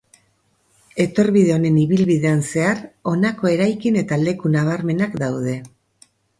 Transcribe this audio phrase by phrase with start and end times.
[1.03, 2.81] Etorbide honen ibilbidean zehar
[3.13, 5.59] honako eraikin eta leku nabarmenak daude.